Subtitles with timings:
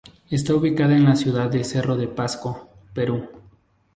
[0.31, 3.23] Está ubicada en la Ciudad de Cerro de Pasco, Perú.